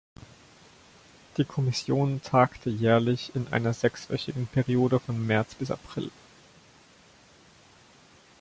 [1.37, 6.09] Die Kommission tagte jährlich in einer sechswöchigen Periode von März bis April.